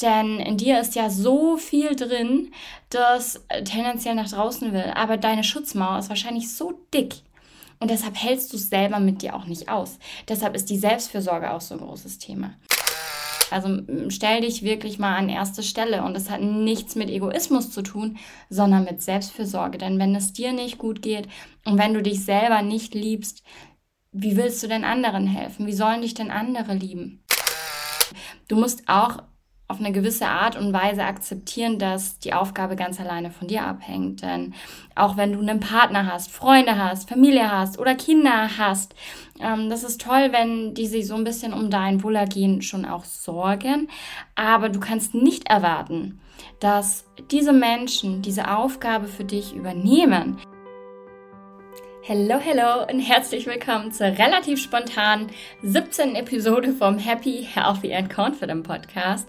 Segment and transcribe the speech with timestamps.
[0.00, 2.52] Denn in dir ist ja so viel drin,
[2.90, 4.92] das tendenziell nach draußen will.
[4.94, 7.16] Aber deine Schutzmauer ist wahrscheinlich so dick.
[7.80, 9.98] Und deshalb hältst du es selber mit dir auch nicht aus.
[10.28, 12.54] Deshalb ist die Selbstfürsorge auch so ein großes Thema.
[13.50, 17.82] Also stell dich wirklich mal an erste Stelle und das hat nichts mit Egoismus zu
[17.82, 18.18] tun,
[18.50, 19.78] sondern mit Selbstfürsorge.
[19.78, 21.28] Denn wenn es dir nicht gut geht
[21.64, 23.42] und wenn du dich selber nicht liebst,
[24.12, 25.66] wie willst du denn anderen helfen?
[25.66, 27.24] Wie sollen dich denn andere lieben?
[28.48, 29.22] Du musst auch
[29.70, 34.22] auf eine gewisse Art und Weise akzeptieren, dass die Aufgabe ganz alleine von dir abhängt.
[34.22, 34.54] Denn
[34.94, 38.94] auch wenn du einen Partner hast, Freunde hast, Familie hast oder Kinder hast,
[39.38, 43.04] ähm, das ist toll, wenn die sich so ein bisschen um dein Wohlergehen schon auch
[43.04, 43.88] sorgen.
[44.34, 46.18] Aber du kannst nicht erwarten,
[46.60, 50.38] dass diese Menschen diese Aufgabe für dich übernehmen.
[52.10, 55.26] Hello, hello und herzlich willkommen zur relativ spontanen
[55.62, 56.16] 17.
[56.16, 59.28] Episode vom Happy, Healthy and Confident Podcast.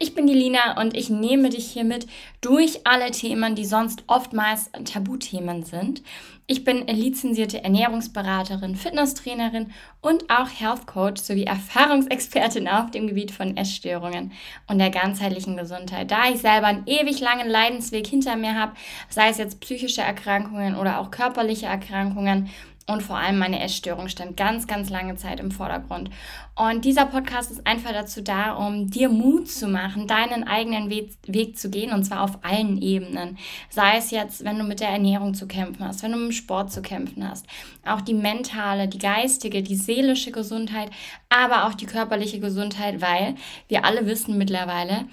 [0.00, 2.06] Ich bin die Lina und ich nehme dich hiermit
[2.40, 6.02] durch alle Themen, die sonst oftmals Tabuthemen sind.
[6.46, 13.56] Ich bin lizenzierte Ernährungsberaterin, Fitnesstrainerin und auch Health Coach sowie Erfahrungsexpertin auf dem Gebiet von
[13.56, 14.32] Essstörungen
[14.66, 16.10] und der ganzheitlichen Gesundheit.
[16.10, 18.74] Da ich selber einen ewig langen Leidensweg hinter mir habe,
[19.08, 22.50] sei es jetzt psychische Erkrankungen oder auch körperliche Erkrankungen,
[22.86, 26.10] und vor allem meine Essstörung stand ganz, ganz lange Zeit im Vordergrund.
[26.54, 31.16] Und dieser Podcast ist einfach dazu da, um dir Mut zu machen, deinen eigenen Weg,
[31.26, 33.38] Weg, zu gehen und zwar auf allen Ebenen.
[33.70, 36.32] Sei es jetzt, wenn du mit der Ernährung zu kämpfen hast, wenn du mit dem
[36.32, 37.46] Sport zu kämpfen hast,
[37.86, 40.90] auch die mentale, die geistige, die seelische Gesundheit,
[41.28, 43.34] aber auch die körperliche Gesundheit, weil
[43.68, 45.06] wir alle wissen mittlerweile,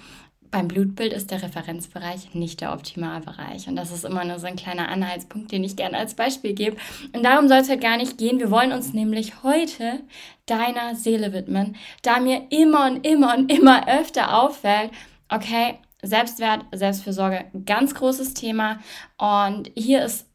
[0.52, 3.68] beim Blutbild ist der Referenzbereich nicht der Optimalbereich.
[3.68, 6.76] Und das ist immer nur so ein kleiner Anhaltspunkt, den ich gerne als Beispiel gebe.
[7.14, 8.38] Und darum soll es halt gar nicht gehen.
[8.38, 10.00] Wir wollen uns nämlich heute
[10.44, 14.90] deiner Seele widmen, da mir immer und immer und immer öfter auffällt,
[15.30, 18.78] okay, Selbstwert, Selbstfürsorge, ganz großes Thema.
[19.16, 20.26] Und hier ist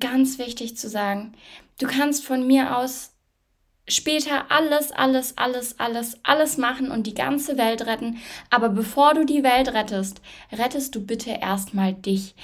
[0.00, 1.34] ganz wichtig zu sagen,
[1.78, 3.17] du kannst von mir aus
[3.88, 8.18] später alles, alles, alles, alles, alles machen und die ganze Welt retten.
[8.50, 10.20] Aber bevor du die Welt rettest,
[10.52, 12.34] rettest du bitte erstmal dich.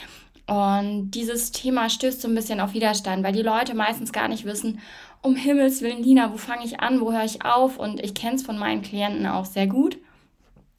[0.46, 4.44] Und dieses Thema stößt so ein bisschen auf Widerstand, weil die Leute meistens gar nicht
[4.44, 4.80] wissen,
[5.22, 7.78] um Himmels Willen, Lina, wo fange ich an, wo höre ich auf?
[7.78, 9.96] Und ich kenne es von meinen Klienten auch sehr gut.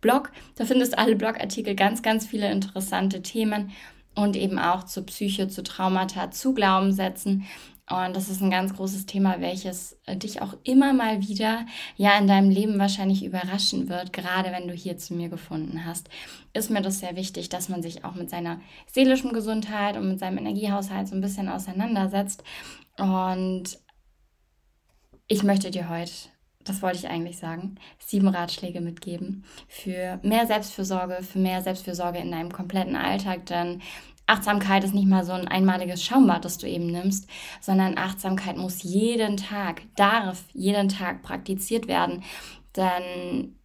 [0.01, 0.31] Blog.
[0.55, 3.71] Da findest du alle Blogartikel, ganz, ganz viele interessante Themen
[4.15, 7.45] und eben auch zu Psyche, zu Traumata, zu Glaubenssätzen.
[7.89, 11.65] Und das ist ein ganz großes Thema, welches äh, dich auch immer mal wieder
[11.95, 16.09] ja in deinem Leben wahrscheinlich überraschen wird, gerade wenn du hier zu mir gefunden hast.
[16.53, 20.19] Ist mir das sehr wichtig, dass man sich auch mit seiner seelischen Gesundheit und mit
[20.19, 22.43] seinem Energiehaushalt so ein bisschen auseinandersetzt.
[22.97, 23.79] Und
[25.27, 26.11] ich möchte dir heute
[26.67, 32.31] das wollte ich eigentlich sagen, sieben Ratschläge mitgeben für mehr Selbstfürsorge, für mehr Selbstfürsorge in
[32.31, 33.45] deinem kompletten Alltag.
[33.45, 33.81] Denn
[34.27, 37.27] Achtsamkeit ist nicht mal so ein einmaliges Schaumbad, das du eben nimmst,
[37.61, 42.23] sondern Achtsamkeit muss jeden Tag, darf jeden Tag praktiziert werden.
[42.75, 43.55] Denn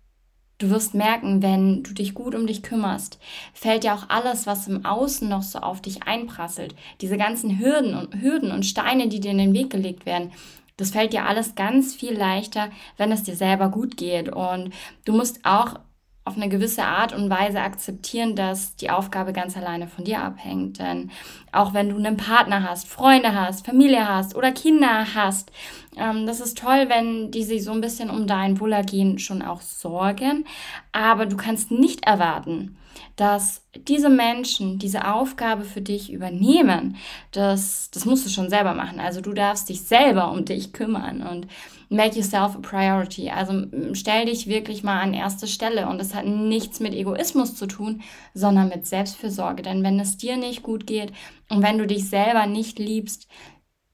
[0.59, 3.19] du wirst merken, wenn du dich gut um dich kümmerst,
[3.53, 7.95] fällt dir auch alles, was im Außen noch so auf dich einprasselt, diese ganzen Hürden
[7.95, 10.31] und Hürden und Steine, die dir in den Weg gelegt werden,
[10.77, 14.31] das fällt dir alles ganz viel leichter, wenn es dir selber gut geht.
[14.31, 14.73] Und
[15.05, 15.79] du musst auch
[16.25, 20.79] auf eine gewisse Art und Weise akzeptieren, dass die Aufgabe ganz alleine von dir abhängt.
[20.79, 21.11] Denn
[21.51, 25.51] auch wenn du einen Partner hast, Freunde hast, Familie hast oder Kinder hast,
[25.97, 29.61] ähm, das ist toll, wenn die sich so ein bisschen um dein Wohlergehen schon auch
[29.61, 30.45] sorgen.
[30.93, 32.77] Aber du kannst nicht erwarten,
[33.17, 36.97] dass diese Menschen diese Aufgabe für dich übernehmen.
[37.33, 39.01] Das, das musst du schon selber machen.
[39.01, 41.47] Also du darfst dich selber um dich kümmern und
[41.93, 43.31] make yourself a priority.
[43.31, 47.67] Also stell dich wirklich mal an erste Stelle und das hat nichts mit Egoismus zu
[47.67, 48.03] tun,
[48.35, 49.63] sondern mit Selbstfürsorge.
[49.63, 51.13] Denn wenn es dir nicht gut geht
[51.49, 53.29] und wenn du dich selber nicht liebst,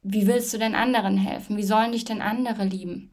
[0.02, 1.56] wie willst du denn anderen helfen?
[1.56, 3.10] Wie sollen dich denn andere lieben?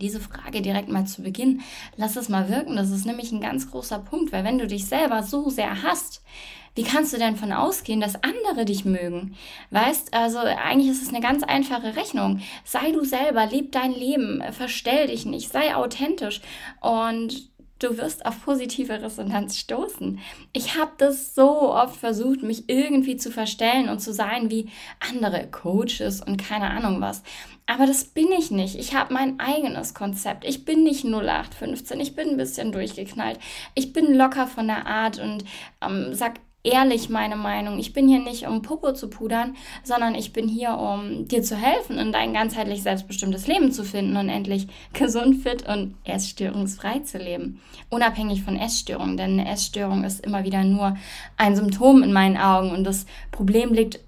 [0.00, 1.62] Diese Frage direkt mal zu Beginn,
[1.96, 2.76] lass es mal wirken.
[2.76, 6.22] Das ist nämlich ein ganz großer Punkt, weil wenn du dich selber so sehr hast,
[6.74, 9.36] wie kannst du denn von ausgehen, dass andere dich mögen?
[9.70, 12.40] Weißt, also eigentlich ist es eine ganz einfache Rechnung.
[12.64, 16.40] Sei du selber, leb dein Leben, verstell dich nicht, sei authentisch
[16.80, 17.52] und
[17.82, 20.20] du wirst auf positive Resonanz stoßen.
[20.52, 24.70] Ich habe das so oft versucht, mich irgendwie zu verstellen und zu sein wie
[25.00, 27.22] andere Coaches und keine Ahnung was.
[27.66, 28.76] Aber das bin ich nicht.
[28.76, 30.44] Ich habe mein eigenes Konzept.
[30.44, 32.00] Ich bin nicht 0815.
[32.00, 33.38] Ich bin ein bisschen durchgeknallt.
[33.74, 35.44] Ich bin locker von der Art und
[35.80, 37.78] ähm, sag ehrlich meine Meinung.
[37.78, 41.56] Ich bin hier nicht, um Popo zu pudern, sondern ich bin hier, um dir zu
[41.56, 47.18] helfen, in dein ganzheitlich selbstbestimmtes Leben zu finden und endlich gesund, fit und essstörungsfrei zu
[47.18, 47.60] leben.
[47.90, 50.96] Unabhängig von Essstörungen, denn eine Essstörung ist immer wieder nur
[51.36, 53.98] ein Symptom in meinen Augen und das Problem liegt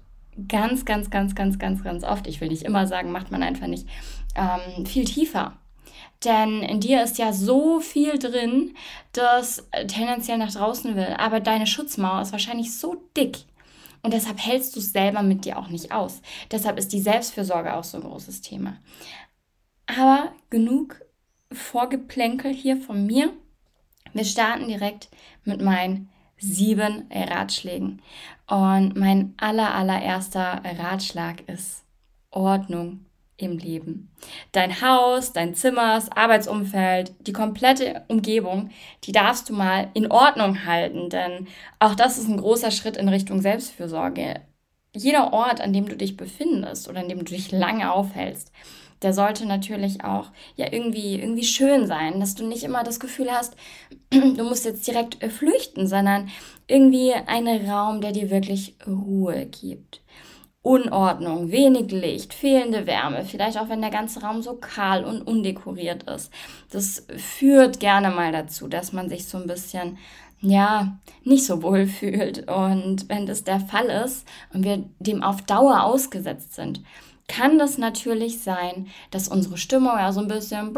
[0.47, 3.67] ganz, ganz, ganz, ganz, ganz, ganz oft, ich will nicht immer sagen, macht man einfach
[3.67, 3.87] nicht,
[4.35, 5.57] ähm, viel tiefer.
[6.23, 8.75] Denn in dir ist ja so viel drin,
[9.11, 11.15] das tendenziell nach draußen will.
[11.17, 13.45] Aber deine Schutzmauer ist wahrscheinlich so dick.
[14.01, 16.21] Und deshalb hältst du es selber mit dir auch nicht aus.
[16.51, 18.77] Deshalb ist die Selbstfürsorge auch so ein großes Thema.
[19.87, 21.01] Aber genug
[21.51, 23.33] Vorgeplänkel hier von mir.
[24.13, 25.09] Wir starten direkt
[25.43, 28.01] mit meinen sieben Ratschlägen.
[28.47, 31.83] Und mein aller, allererster Ratschlag ist
[32.29, 33.04] Ordnung
[33.37, 34.11] im Leben.
[34.51, 38.69] Dein Haus, dein Zimmer, das Arbeitsumfeld, die komplette Umgebung,
[39.03, 41.47] die darfst du mal in Ordnung halten, denn
[41.79, 44.41] auch das ist ein großer Schritt in Richtung Selbstfürsorge.
[44.95, 48.51] Jeder Ort, an dem du dich befindest oder an dem du dich lange aufhältst,
[49.01, 53.29] der sollte natürlich auch ja irgendwie irgendwie schön sein, dass du nicht immer das Gefühl
[53.29, 53.55] hast,
[54.09, 56.29] du musst jetzt direkt flüchten, sondern
[56.67, 60.01] irgendwie einen Raum, der dir wirklich Ruhe gibt.
[60.65, 66.09] Unordnung, wenig Licht, fehlende Wärme, vielleicht auch wenn der ganze Raum so kahl und undekoriert
[66.09, 66.31] ist.
[66.71, 69.99] Das führt gerne mal dazu, dass man sich so ein bisschen,
[70.41, 72.49] ja, nicht so wohl fühlt.
[72.49, 76.81] Und wenn das der Fall ist und wir dem auf Dauer ausgesetzt sind,
[77.27, 80.73] kann das natürlich sein, dass unsere Stimmung ja so ein bisschen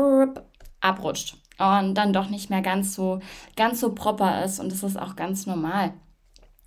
[0.81, 3.22] abrutscht und dann doch nicht mehr ganz so,
[3.56, 4.60] ganz so proper ist.
[4.60, 5.94] Und das ist auch ganz normal.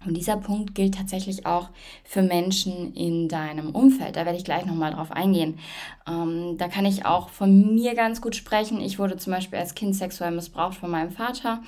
[0.06, 1.68] Und dieser Punkt gilt tatsächlich auch
[2.04, 4.16] für Menschen in deinem Umfeld.
[4.16, 5.58] Da werde ich gleich nochmal drauf eingehen.
[6.08, 8.80] Ähm, da kann ich auch von mir ganz gut sprechen.
[8.80, 11.60] Ich wurde zum Beispiel als Kind sexuell missbraucht von meinem Vater.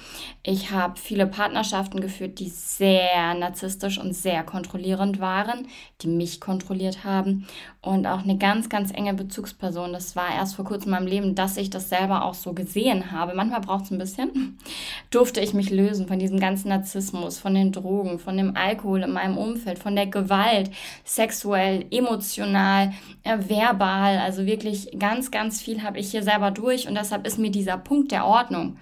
[0.42, 5.68] Ich habe viele Partnerschaften geführt, die sehr narzisstisch und sehr kontrollierend waren,
[6.00, 7.46] die mich kontrolliert haben.
[7.82, 9.92] Und auch eine ganz, ganz enge Bezugsperson.
[9.92, 13.10] Das war erst vor kurzem in meinem Leben, dass ich das selber auch so gesehen
[13.12, 13.34] habe.
[13.34, 14.58] Manchmal braucht es ein bisschen.
[15.10, 19.12] Durfte ich mich lösen von diesem ganzen Narzissmus, von den Drogen, von dem Alkohol in
[19.12, 20.70] meinem Umfeld, von der Gewalt,
[21.04, 22.92] sexuell, emotional,
[23.24, 24.18] äh, verbal.
[24.18, 27.76] Also wirklich ganz, ganz viel habe ich hier selber durch und deshalb ist mir dieser
[27.76, 28.78] Punkt der Ordnung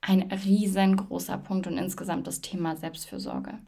[0.00, 3.58] ein riesengroßer Punkt und insgesamt das Thema Selbstfürsorge.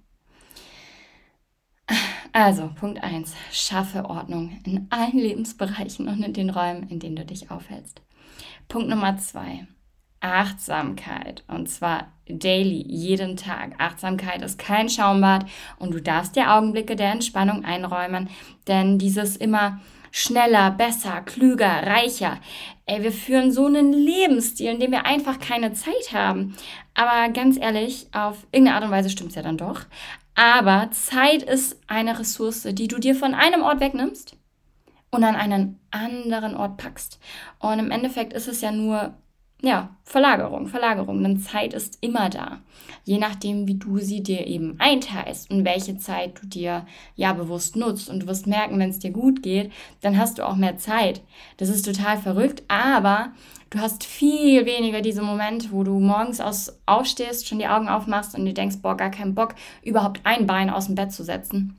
[2.32, 3.32] Also, Punkt 1.
[3.52, 8.02] Schaffe Ordnung in allen Lebensbereichen und in den Räumen, in denen du dich aufhältst.
[8.66, 9.68] Punkt Nummer 2.
[10.24, 11.44] Achtsamkeit.
[11.48, 13.74] Und zwar daily, jeden Tag.
[13.78, 15.44] Achtsamkeit ist kein Schaumbad
[15.78, 18.30] und du darfst dir Augenblicke der Entspannung einräumen,
[18.66, 19.80] denn dieses immer
[20.10, 22.38] schneller, besser, klüger, reicher.
[22.86, 26.56] Ey, wir führen so einen Lebensstil, in dem wir einfach keine Zeit haben.
[26.94, 29.82] Aber ganz ehrlich, auf irgendeine Art und Weise stimmt es ja dann doch.
[30.34, 34.36] Aber Zeit ist eine Ressource, die du dir von einem Ort wegnimmst
[35.10, 37.20] und an einen anderen Ort packst.
[37.58, 39.14] Und im Endeffekt ist es ja nur
[39.64, 42.60] ja, Verlagerung, Verlagerung, denn Zeit ist immer da.
[43.04, 47.74] Je nachdem, wie du sie dir eben einteilst und welche Zeit du dir ja bewusst
[47.74, 48.10] nutzt.
[48.10, 49.72] Und du wirst merken, wenn es dir gut geht,
[50.02, 51.22] dann hast du auch mehr Zeit.
[51.56, 53.32] Das ist total verrückt, aber
[53.70, 58.34] du hast viel weniger diese Momente, wo du morgens aus, aufstehst, schon die Augen aufmachst
[58.38, 61.78] und dir denkst, boah, gar keinen Bock, überhaupt ein Bein aus dem Bett zu setzen.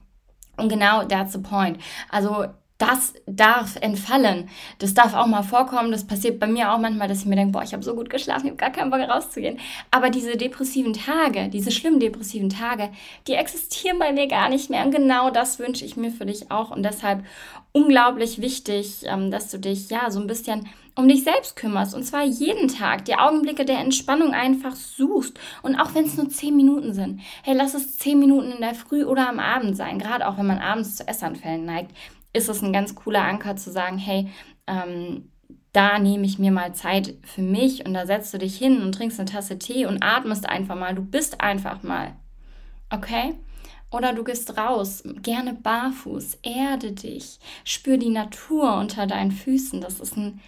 [0.58, 1.78] Und genau that's the point.
[2.10, 2.46] Also
[2.78, 4.50] das darf entfallen.
[4.80, 5.92] Das darf auch mal vorkommen.
[5.92, 8.10] Das passiert bei mir auch manchmal, dass ich mir denke, boah, ich habe so gut
[8.10, 9.60] geschlafen, ich habe gar keinen Bock rauszugehen.
[9.92, 12.90] Aber diese depressiven Tage, diese schlimmen depressiven Tage,
[13.28, 14.84] die existieren bei mir gar nicht mehr.
[14.86, 16.72] Und genau das wünsche ich mir für dich auch.
[16.72, 17.24] Und deshalb
[17.72, 20.68] unglaublich wichtig, ähm, dass du dich ja so ein bisschen
[20.98, 25.76] um dich selbst kümmerst und zwar jeden Tag die Augenblicke der Entspannung einfach suchst und
[25.76, 27.20] auch wenn es nur zehn Minuten sind.
[27.44, 30.48] Hey, lass es zehn Minuten in der Früh oder am Abend sein, gerade auch wenn
[30.48, 31.92] man abends zu Essanfällen neigt
[32.36, 34.30] ist es ein ganz cooler Anker zu sagen, hey,
[34.68, 35.30] ähm,
[35.72, 38.94] da nehme ich mir mal Zeit für mich und da setzt du dich hin und
[38.94, 40.96] trinkst eine Tasse Tee und atmest einfach mal.
[40.96, 42.16] Du bist einfach mal.
[42.90, 43.34] Okay?
[43.92, 49.82] Oder du gehst raus, gerne barfuß, erde dich, spür die Natur unter deinen Füßen.
[49.82, 50.42] Das ist ein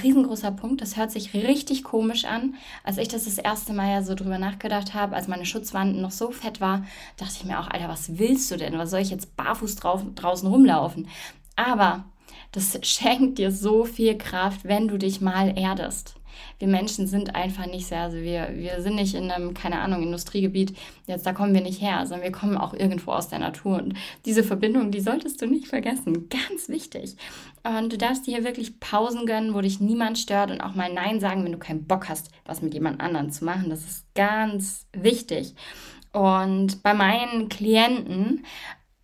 [0.00, 0.80] riesengroßer Punkt.
[0.80, 2.54] Das hört sich richtig komisch an.
[2.84, 6.10] Als ich das das erste Mal ja so drüber nachgedacht habe, als meine Schutzwand noch
[6.10, 6.84] so fett war,
[7.16, 8.78] dachte ich mir auch, Alter, was willst du denn?
[8.78, 11.08] Was soll ich jetzt barfuß drauf, draußen rumlaufen?
[11.56, 12.04] Aber
[12.52, 16.14] das schenkt dir so viel Kraft, wenn du dich mal erdest.
[16.58, 20.02] Wir Menschen sind einfach nicht sehr, also wir, wir sind nicht in einem, keine Ahnung,
[20.02, 23.82] Industriegebiet, jetzt da kommen wir nicht her, sondern wir kommen auch irgendwo aus der Natur.
[23.82, 26.28] Und diese Verbindung, die solltest du nicht vergessen.
[26.28, 27.16] Ganz wichtig.
[27.62, 30.92] Und du darfst dir hier wirklich Pausen gönnen, wo dich niemand stört und auch mal
[30.92, 33.70] Nein sagen, wenn du keinen Bock hast, was mit jemand anderem zu machen.
[33.70, 35.54] Das ist ganz wichtig.
[36.12, 38.44] Und bei meinen Klienten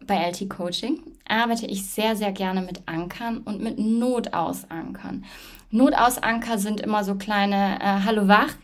[0.07, 5.25] bei LT Coaching arbeite ich sehr, sehr gerne mit Ankern und mit Notausankern.
[5.71, 8.55] Notausanker sind immer so kleine äh, Hallo wach.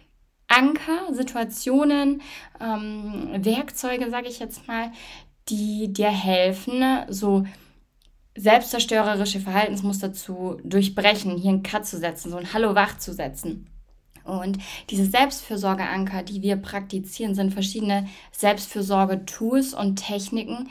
[0.47, 2.23] Anker, Situationen,
[2.61, 4.93] ähm, Werkzeuge, sage ich jetzt mal,
[5.49, 7.45] die dir helfen, so
[8.37, 13.69] selbstzerstörerische Verhaltensmuster zu durchbrechen, hier einen Cut zu setzen, so ein Hallo wach zu setzen.
[14.25, 14.59] Und
[14.91, 20.71] diese Selbstfürsorgeanker, die wir praktizieren, sind verschiedene Selbstfürsorge-Tools und Techniken,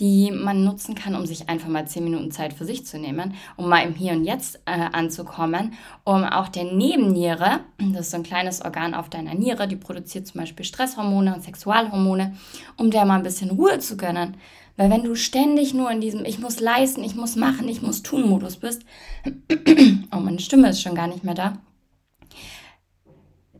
[0.00, 3.34] die man nutzen kann, um sich einfach mal zehn Minuten Zeit für sich zu nehmen,
[3.56, 8.16] um mal im Hier und Jetzt äh, anzukommen, um auch der Nebenniere, das ist so
[8.16, 12.34] ein kleines Organ auf deiner Niere, die produziert zum Beispiel Stresshormone und Sexualhormone,
[12.76, 14.36] um der mal ein bisschen Ruhe zu gönnen.
[14.76, 18.02] Weil wenn du ständig nur in diesem Ich muss leisten, ich muss machen, ich muss
[18.02, 18.82] tun Modus bist,
[20.12, 21.58] oh, meine Stimme ist schon gar nicht mehr da,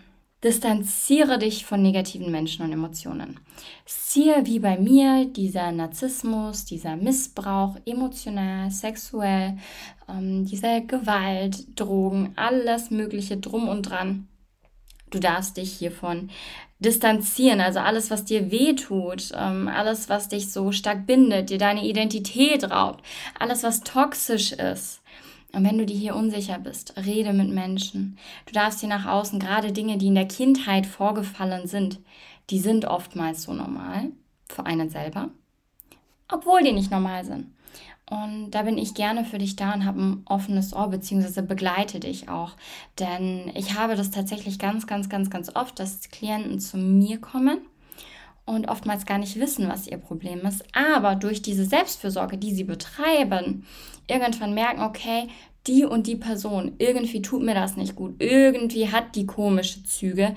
[0.43, 3.39] Distanziere dich von negativen Menschen und Emotionen.
[3.85, 9.57] Siehe wie bei mir dieser Narzissmus, dieser Missbrauch, emotional, sexuell,
[10.07, 14.27] ähm, diese Gewalt, Drogen, alles Mögliche drum und dran.
[15.15, 16.29] Du darfst dich hiervon
[16.79, 21.87] distanzieren, also alles, was dir wehtut, ähm, alles, was dich so stark bindet, dir deine
[21.87, 23.01] Identität raubt,
[23.39, 25.01] alles, was toxisch ist.
[25.53, 28.17] Und wenn du dir hier unsicher bist, rede mit Menschen.
[28.45, 32.01] Du darfst hier nach außen, gerade Dinge, die in der Kindheit vorgefallen sind,
[32.49, 34.11] die sind oftmals so normal
[34.49, 35.29] für einen selber,
[36.27, 37.54] obwohl die nicht normal sind.
[38.09, 41.99] Und da bin ich gerne für dich da und habe ein offenes Ohr, beziehungsweise begleite
[41.99, 42.51] dich auch.
[42.99, 47.57] Denn ich habe das tatsächlich ganz, ganz, ganz, ganz oft, dass Klienten zu mir kommen
[48.45, 50.63] und oftmals gar nicht wissen, was ihr Problem ist.
[50.75, 53.65] Aber durch diese Selbstfürsorge, die sie betreiben,
[54.07, 55.27] irgendwann merken, okay,
[55.65, 60.35] die und die Person, irgendwie tut mir das nicht gut, irgendwie hat die komische Züge,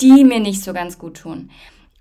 [0.00, 1.50] die mir nicht so ganz gut tun.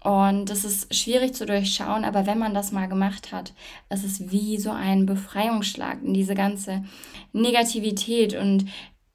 [0.03, 3.53] Und das ist schwierig zu durchschauen, aber wenn man das mal gemacht hat,
[3.88, 6.83] es ist wie so ein Befreiungsschlag in diese ganze
[7.31, 8.65] Negativität und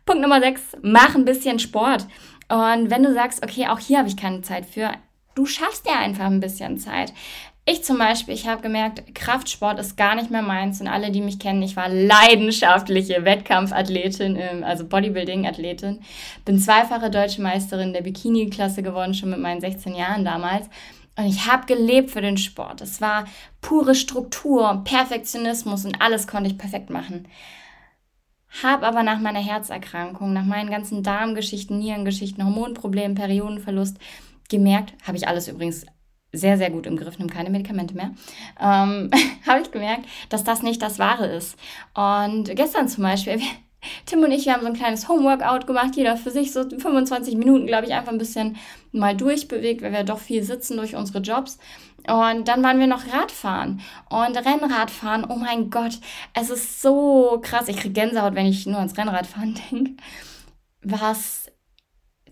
[0.04, 2.06] Punkt Nummer 6, mach ein bisschen Sport.
[2.48, 4.90] Und wenn du sagst, okay, auch hier habe ich keine Zeit für,
[5.34, 7.12] du schaffst dir einfach ein bisschen Zeit.
[7.64, 10.80] Ich zum Beispiel, ich habe gemerkt, Kraftsport ist gar nicht mehr meins.
[10.80, 16.00] Und alle, die mich kennen, ich war leidenschaftliche Wettkampfathletin, ähm, also Bodybuilding-Athletin.
[16.44, 20.68] Bin zweifache deutsche Meisterin der Bikini-Klasse geworden, schon mit meinen 16 Jahren damals.
[21.16, 22.80] Und ich habe gelebt für den Sport.
[22.80, 23.26] Es war
[23.60, 27.28] pure Struktur, Perfektionismus und alles konnte ich perfekt machen.
[28.62, 33.98] Hab aber nach meiner Herzerkrankung, nach meinen ganzen Darmgeschichten, Nierengeschichten, Hormonproblemen, Periodenverlust
[34.52, 35.84] gemerkt, habe ich alles übrigens
[36.32, 38.12] sehr, sehr gut im Griff, nimm keine Medikamente mehr,
[38.60, 39.10] ähm,
[39.46, 41.56] habe ich gemerkt, dass das nicht das Wahre ist.
[41.94, 43.46] Und gestern zum Beispiel, wir,
[44.06, 47.36] Tim und ich, wir haben so ein kleines Homeworkout gemacht, jeder für sich, so 25
[47.36, 48.56] Minuten, glaube ich, einfach ein bisschen
[48.92, 51.58] mal durchbewegt, weil wir doch viel sitzen durch unsere Jobs.
[52.06, 55.24] Und dann waren wir noch Radfahren und Rennradfahren.
[55.28, 55.98] Oh mein Gott,
[56.34, 57.68] es ist so krass.
[57.68, 59.92] Ich kriege Gänsehaut, wenn ich nur ans Rennradfahren denke.
[60.82, 61.41] Was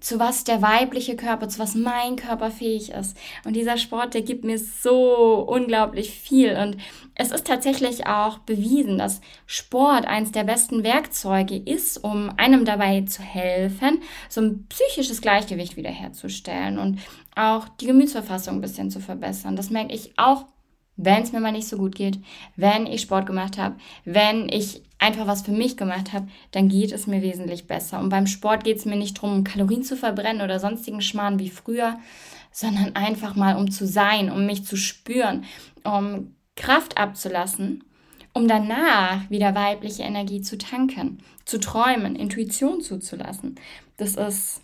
[0.00, 3.16] zu was der weibliche Körper, zu was mein Körper fähig ist.
[3.44, 6.56] Und dieser Sport, der gibt mir so unglaublich viel.
[6.56, 6.76] Und
[7.14, 13.02] es ist tatsächlich auch bewiesen, dass Sport eins der besten Werkzeuge ist, um einem dabei
[13.02, 16.98] zu helfen, so ein psychisches Gleichgewicht wiederherzustellen und
[17.36, 19.56] auch die Gemütsverfassung ein bisschen zu verbessern.
[19.56, 20.46] Das merke ich auch
[21.02, 22.18] wenn es mir mal nicht so gut geht,
[22.56, 26.92] wenn ich Sport gemacht habe, wenn ich einfach was für mich gemacht habe, dann geht
[26.92, 27.98] es mir wesentlich besser.
[27.98, 31.50] Und beim Sport geht es mir nicht darum, Kalorien zu verbrennen oder sonstigen Schmarrn wie
[31.50, 31.98] früher,
[32.52, 35.44] sondern einfach mal um zu sein, um mich zu spüren,
[35.84, 37.84] um Kraft abzulassen,
[38.34, 43.56] um danach wieder weibliche Energie zu tanken, zu träumen, Intuition zuzulassen.
[43.96, 44.60] Das ist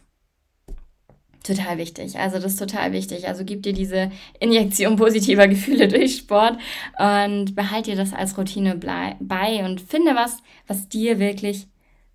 [1.46, 2.18] total wichtig.
[2.18, 3.28] Also das ist total wichtig.
[3.28, 6.58] Also gib dir diese Injektion positiver Gefühle durch Sport
[6.98, 11.66] und behalte dir das als Routine bei und finde was, was dir wirklich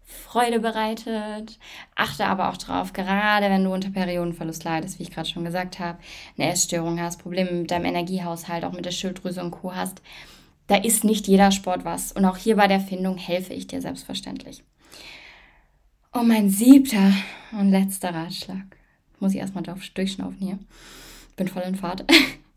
[0.03, 1.57] Freude bereitet.
[1.95, 5.79] Achte aber auch drauf, gerade wenn du unter Periodenverlust leidest, wie ich gerade schon gesagt
[5.79, 5.99] habe,
[6.37, 9.73] eine Essstörung hast, Probleme mit deinem Energiehaushalt, auch mit der Schilddrüse und Co.
[9.73, 10.01] hast,
[10.67, 12.11] da ist nicht jeder Sport was.
[12.11, 14.63] Und auch hier bei der Findung helfe ich dir selbstverständlich.
[16.13, 17.13] Und mein siebter
[17.53, 18.80] und letzter Ratschlag
[19.21, 20.59] muss ich erstmal durchschnaufen hier.
[21.35, 22.05] Bin voll in Fahrt.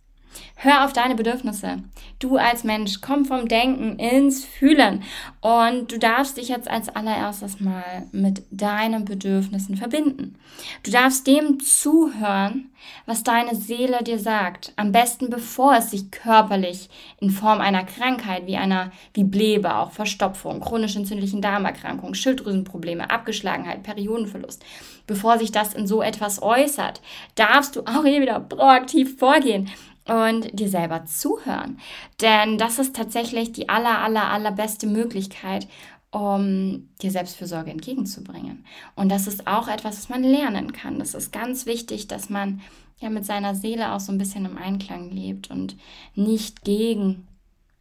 [0.56, 1.82] Hör auf deine Bedürfnisse.
[2.18, 5.02] Du als Mensch, komm vom Denken ins Fühlen.
[5.40, 10.36] Und du darfst dich jetzt als allererstes mal mit deinen Bedürfnissen verbinden.
[10.82, 12.70] Du darfst dem zuhören,
[13.04, 14.72] was deine Seele dir sagt.
[14.76, 16.88] Am besten bevor es sich körperlich
[17.20, 23.82] in Form einer Krankheit wie einer wie Blebe, auch Verstopfung, chronisch entzündlichen Darmerkrankungen, Schilddrüsenprobleme, Abgeschlagenheit,
[23.82, 24.64] Periodenverlust,
[25.06, 27.00] bevor sich das in so etwas äußert,
[27.34, 29.70] darfst du auch hier wieder proaktiv vorgehen
[30.06, 31.78] und dir selber zuhören.
[32.20, 35.66] Denn das ist tatsächlich die aller, aller, allerbeste Möglichkeit,
[36.10, 38.64] um dir Selbstfürsorge entgegenzubringen.
[38.94, 40.98] Und das ist auch etwas, was man lernen kann.
[40.98, 42.60] Das ist ganz wichtig, dass man
[43.00, 45.76] ja mit seiner Seele auch so ein bisschen im Einklang lebt und
[46.14, 47.26] nicht gegen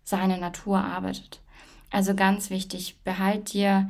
[0.03, 1.41] seine Natur arbeitet.
[1.91, 3.89] Also ganz wichtig, behalt dir,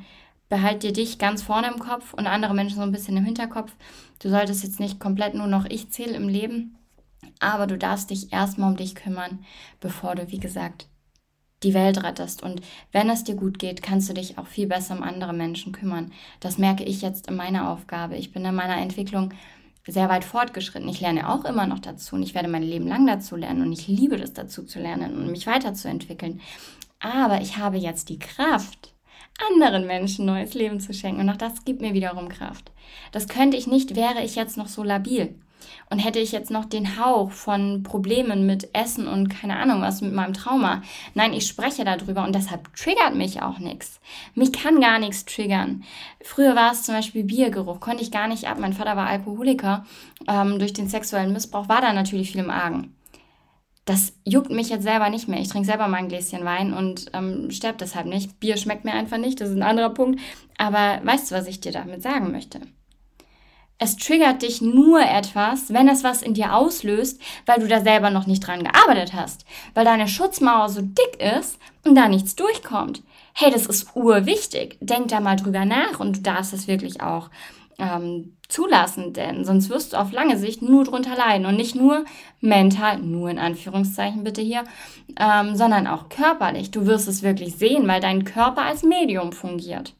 [0.49, 3.71] behalt dir dich ganz vorne im Kopf und andere Menschen so ein bisschen im Hinterkopf.
[4.19, 6.75] Du solltest jetzt nicht komplett nur noch ich zähle im Leben,
[7.39, 9.45] aber du darfst dich erstmal um dich kümmern,
[9.79, 10.87] bevor du, wie gesagt,
[11.63, 12.43] die Welt rettest.
[12.43, 15.71] Und wenn es dir gut geht, kannst du dich auch viel besser um andere Menschen
[15.71, 16.11] kümmern.
[16.39, 18.17] Das merke ich jetzt in meiner Aufgabe.
[18.17, 19.33] Ich bin in meiner Entwicklung
[19.87, 20.87] sehr weit fortgeschritten.
[20.87, 23.73] Ich lerne auch immer noch dazu und ich werde mein Leben lang dazu lernen und
[23.73, 26.41] ich liebe es dazu zu lernen und mich weiterzuentwickeln.
[26.99, 28.93] Aber ich habe jetzt die Kraft,
[29.51, 32.71] anderen Menschen neues Leben zu schenken und auch das gibt mir wiederum Kraft.
[33.11, 35.35] Das könnte ich nicht, wäre ich jetzt noch so labil.
[35.89, 40.01] Und hätte ich jetzt noch den Hauch von Problemen mit Essen und keine Ahnung was
[40.01, 40.81] mit meinem Trauma.
[41.13, 43.99] Nein, ich spreche darüber und deshalb triggert mich auch nichts.
[44.35, 45.83] Mich kann gar nichts triggern.
[46.23, 48.57] Früher war es zum Beispiel Biergeruch, konnte ich gar nicht ab.
[48.59, 49.85] Mein Vater war Alkoholiker.
[50.27, 52.95] Ähm, durch den sexuellen Missbrauch war da natürlich viel im Argen.
[53.85, 55.39] Das juckt mich jetzt selber nicht mehr.
[55.39, 58.39] Ich trinke selber mal ein Gläschen Wein und ähm, sterbe deshalb nicht.
[58.39, 60.21] Bier schmeckt mir einfach nicht, das ist ein anderer Punkt.
[60.57, 62.61] Aber weißt du, was ich dir damit sagen möchte?
[63.79, 68.11] Es triggert dich nur etwas, wenn es was in dir auslöst, weil du da selber
[68.11, 73.03] noch nicht dran gearbeitet hast, weil deine Schutzmauer so dick ist und da nichts durchkommt.
[73.33, 74.77] Hey, das ist urwichtig.
[74.79, 77.29] Denk da mal drüber nach und du darfst es wirklich auch
[77.79, 82.05] ähm, zulassen, denn sonst wirst du auf lange Sicht nur drunter leiden und nicht nur
[82.39, 84.63] mental, nur in Anführungszeichen bitte hier,
[85.19, 86.69] ähm, sondern auch körperlich.
[86.69, 89.95] Du wirst es wirklich sehen, weil dein Körper als Medium fungiert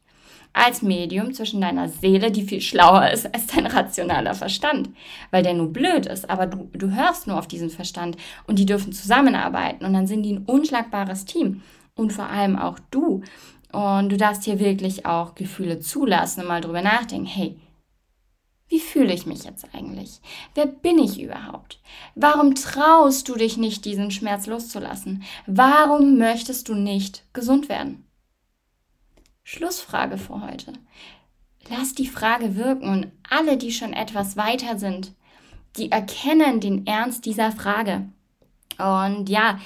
[0.54, 4.88] als Medium zwischen deiner Seele, die viel schlauer ist als dein rationaler Verstand,
[5.30, 8.64] weil der nur blöd ist, aber du, du hörst nur auf diesen Verstand und die
[8.64, 11.62] dürfen zusammenarbeiten und dann sind die ein unschlagbares Team
[11.96, 13.22] und vor allem auch du.
[13.72, 17.56] Und du darfst hier wirklich auch Gefühle zulassen und mal drüber nachdenken, hey,
[18.68, 20.20] wie fühle ich mich jetzt eigentlich?
[20.54, 21.80] Wer bin ich überhaupt?
[22.14, 25.24] Warum traust du dich nicht, diesen Schmerz loszulassen?
[25.46, 28.03] Warum möchtest du nicht gesund werden?
[29.44, 30.72] Schlussfrage für heute.
[31.68, 35.12] Lass die Frage wirken und alle, die schon etwas weiter sind,
[35.76, 38.08] die erkennen den Ernst dieser Frage.
[38.78, 39.58] Und ja,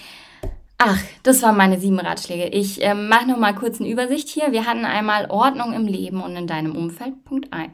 [0.78, 2.48] ach, das waren meine sieben Ratschläge.
[2.48, 4.52] Ich äh, mache noch mal kurz eine Übersicht hier.
[4.52, 7.24] Wir hatten einmal Ordnung im Leben und in deinem Umfeld.
[7.24, 7.70] Punkt 1.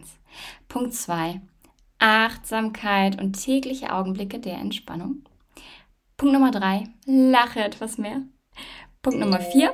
[0.69, 1.41] Punkt 2.
[1.99, 5.25] Achtsamkeit und tägliche Augenblicke der Entspannung.
[6.17, 6.85] Punkt Nummer 3.
[7.07, 8.23] Lache etwas mehr.
[9.03, 9.73] Punkt Nummer 4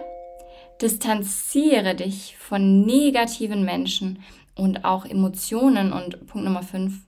[0.80, 4.22] distanziere dich von negativen Menschen
[4.54, 5.92] und auch Emotionen.
[5.92, 7.06] Und Punkt Nummer 5,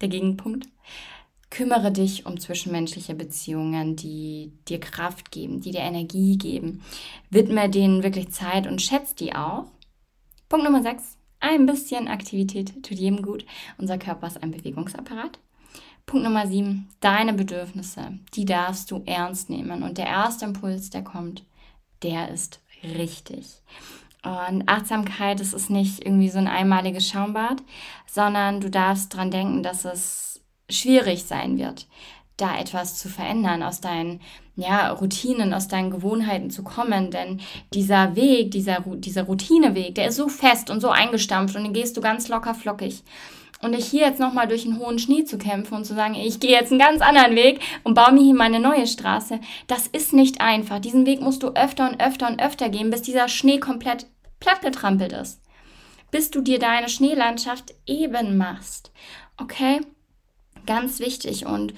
[0.00, 0.68] der Gegenpunkt,
[1.50, 6.82] kümmere dich um zwischenmenschliche Beziehungen, die dir Kraft geben, die dir Energie geben.
[7.30, 9.66] Widme denen wirklich Zeit und schätze die auch.
[10.48, 13.44] Punkt Nummer 6, ein bisschen Aktivität tut jedem gut.
[13.76, 15.38] Unser Körper ist ein Bewegungsapparat.
[16.06, 19.82] Punkt Nummer 7, deine Bedürfnisse, die darfst du ernst nehmen.
[19.82, 21.44] Und der erste Impuls, der kommt,
[22.02, 23.46] der ist richtig.
[24.24, 27.56] Und Achtsamkeit, das ist nicht irgendwie so ein einmaliges Schaumbad,
[28.06, 30.40] sondern du darfst dran denken, dass es
[30.70, 31.86] schwierig sein wird,
[32.36, 34.20] da etwas zu verändern, aus deinen
[34.54, 37.10] ja, Routinen, aus deinen Gewohnheiten zu kommen.
[37.10, 37.40] Denn
[37.74, 41.96] dieser Weg, dieser, dieser Routineweg, der ist so fest und so eingestampft und den gehst
[41.96, 43.02] du ganz locker flockig.
[43.62, 46.40] Und ich hier jetzt nochmal durch den hohen Schnee zu kämpfen und zu sagen, ich
[46.40, 50.12] gehe jetzt einen ganz anderen Weg und baue mir hier meine neue Straße, das ist
[50.12, 50.80] nicht einfach.
[50.80, 54.06] Diesen Weg musst du öfter und öfter und öfter gehen, bis dieser Schnee komplett
[54.40, 55.40] plattgetrampelt ist.
[56.10, 58.90] Bis du dir deine Schneelandschaft eben machst.
[59.36, 59.80] Okay?
[60.66, 61.46] Ganz wichtig.
[61.46, 61.72] Und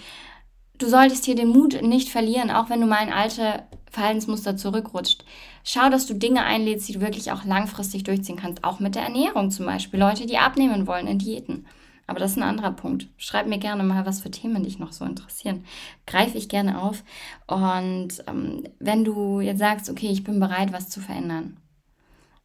[0.79, 5.25] du solltest hier den Mut nicht verlieren, auch wenn du mal in alte Verhaltensmuster zurückrutscht.
[5.64, 8.62] Schau, dass du Dinge einlädst, die du wirklich auch langfristig durchziehen kannst.
[8.64, 9.98] Auch mit der Ernährung zum Beispiel.
[9.98, 11.66] Leute, die abnehmen wollen in Diäten.
[12.07, 13.09] Aber das ist ein anderer Punkt.
[13.16, 15.64] Schreib mir gerne mal, was für Themen dich noch so interessieren.
[16.07, 17.03] Greife ich gerne auf.
[17.46, 21.57] Und ähm, wenn du jetzt sagst, okay, ich bin bereit, was zu verändern.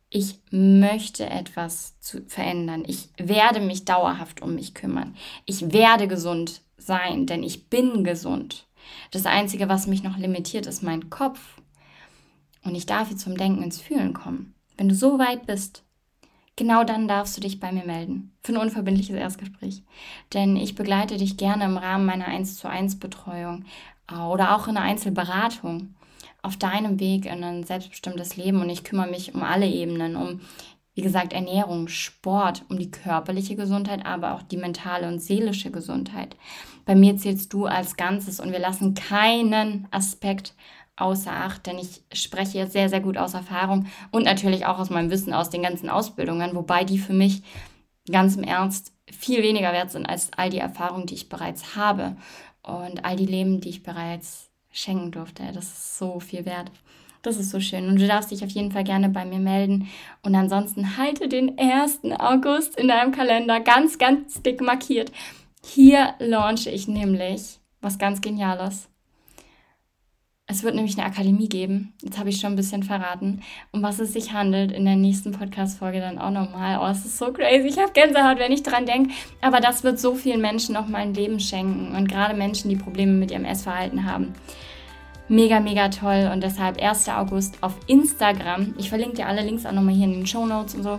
[0.09, 2.83] Ich möchte etwas zu verändern.
[2.87, 5.15] Ich werde mich dauerhaft um mich kümmern.
[5.45, 8.65] Ich werde gesund sein, denn ich bin gesund.
[9.11, 11.58] Das Einzige, was mich noch limitiert, ist mein Kopf.
[12.63, 14.53] Und ich darf jetzt zum Denken ins Fühlen kommen.
[14.77, 15.83] Wenn du so weit bist,
[16.55, 19.83] genau dann darfst du dich bei mir melden für ein unverbindliches Erstgespräch.
[20.33, 23.65] Denn ich begleite dich gerne im Rahmen meiner 1 zu 1 Betreuung
[24.11, 25.95] oder auch in einer Einzelberatung
[26.41, 30.41] auf deinem Weg in ein selbstbestimmtes Leben und ich kümmere mich um alle Ebenen, um
[30.95, 36.35] wie gesagt Ernährung, Sport, um die körperliche Gesundheit, aber auch die mentale und seelische Gesundheit.
[36.85, 40.55] Bei mir zählst du als Ganzes und wir lassen keinen Aspekt
[40.99, 45.09] außer Acht, denn ich spreche sehr, sehr gut aus Erfahrung und natürlich auch aus meinem
[45.09, 47.43] Wissen aus den ganzen Ausbildungen, wobei die für mich
[48.09, 52.15] ganz im Ernst viel weniger wert sind als all die Erfahrungen, die ich bereits habe
[52.63, 55.43] und all die Leben, die ich bereits schenken durfte.
[55.53, 56.71] Das ist so viel wert.
[57.21, 57.87] Das ist so schön.
[57.87, 59.89] Und du darfst dich auf jeden Fall gerne bei mir melden.
[60.21, 62.01] Und ansonsten halte den 1.
[62.17, 65.11] August in deinem Kalender ganz, ganz dick markiert.
[65.65, 68.88] Hier launche ich nämlich was ganz Geniales.
[70.51, 71.93] Es wird nämlich eine Akademie geben.
[72.01, 74.71] Jetzt habe ich schon ein bisschen verraten, um was es sich handelt.
[74.71, 76.79] In der nächsten Podcast-Folge dann auch nochmal.
[76.81, 77.67] Oh, es ist so crazy.
[77.67, 79.13] Ich habe Gänsehaut, wenn ich dran denke.
[79.41, 81.95] Aber das wird so vielen Menschen noch mal ein Leben schenken.
[81.95, 84.33] Und gerade Menschen, die Probleme mit ihrem Essverhalten haben.
[85.27, 86.31] Mega, mega toll.
[86.33, 87.09] Und deshalb 1.
[87.09, 88.73] August auf Instagram.
[88.79, 90.97] Ich verlinke dir alle Links auch nochmal hier in den Show Notes und so.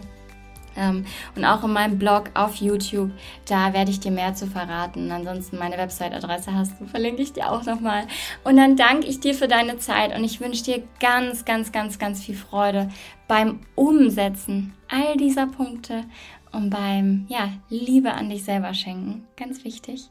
[0.81, 1.05] Ähm,
[1.37, 3.11] und auch in meinem Blog auf YouTube,
[3.47, 5.13] da werde ich dir mehr zu verraten.
[5.13, 8.07] Ansonsten meine Website-Adresse hast du, verlinke ich dir auch nochmal.
[8.43, 11.99] Und dann danke ich dir für deine Zeit und ich wünsche dir ganz, ganz, ganz,
[11.99, 12.89] ganz viel Freude
[13.29, 16.05] beim Umsetzen all dieser Punkte
[16.53, 19.27] und beim, ja, Liebe an dich selber schenken.
[19.37, 20.11] Ganz wichtig.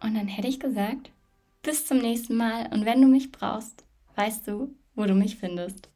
[0.00, 1.10] Und dann hätte ich gesagt,
[1.62, 3.84] bis zum nächsten Mal und wenn du mich brauchst,
[4.16, 5.88] weißt du, wo du mich findest.